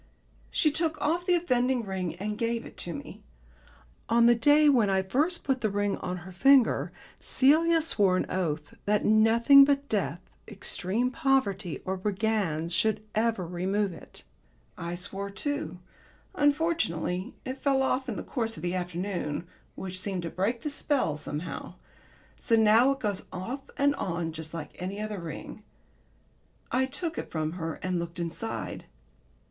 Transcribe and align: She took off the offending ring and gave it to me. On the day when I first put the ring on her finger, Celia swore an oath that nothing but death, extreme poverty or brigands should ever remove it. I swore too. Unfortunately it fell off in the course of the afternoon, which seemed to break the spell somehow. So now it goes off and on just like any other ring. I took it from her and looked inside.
She 0.49 0.71
took 0.71 0.99
off 0.99 1.27
the 1.27 1.35
offending 1.35 1.85
ring 1.85 2.15
and 2.15 2.35
gave 2.35 2.65
it 2.65 2.75
to 2.77 2.93
me. 2.95 3.21
On 4.09 4.25
the 4.25 4.33
day 4.33 4.67
when 4.67 4.89
I 4.89 5.03
first 5.03 5.43
put 5.43 5.61
the 5.61 5.69
ring 5.69 5.95
on 5.97 6.17
her 6.25 6.31
finger, 6.31 6.91
Celia 7.19 7.83
swore 7.83 8.17
an 8.17 8.25
oath 8.27 8.73
that 8.85 9.05
nothing 9.05 9.63
but 9.63 9.87
death, 9.87 10.31
extreme 10.47 11.11
poverty 11.11 11.83
or 11.85 11.97
brigands 11.97 12.73
should 12.73 13.03
ever 13.13 13.45
remove 13.45 13.93
it. 13.93 14.23
I 14.75 14.95
swore 14.95 15.29
too. 15.29 15.77
Unfortunately 16.33 17.35
it 17.45 17.59
fell 17.59 17.83
off 17.83 18.09
in 18.09 18.15
the 18.15 18.23
course 18.23 18.57
of 18.57 18.63
the 18.63 18.73
afternoon, 18.73 19.45
which 19.75 19.99
seemed 19.99 20.23
to 20.23 20.31
break 20.31 20.63
the 20.63 20.71
spell 20.71 21.15
somehow. 21.15 21.75
So 22.39 22.55
now 22.55 22.89
it 22.89 22.99
goes 23.01 23.25
off 23.31 23.69
and 23.77 23.93
on 23.97 24.31
just 24.31 24.51
like 24.51 24.71
any 24.81 24.99
other 24.99 25.19
ring. 25.19 25.61
I 26.71 26.87
took 26.87 27.19
it 27.19 27.29
from 27.29 27.51
her 27.51 27.75
and 27.83 27.99
looked 27.99 28.17
inside. 28.17 28.85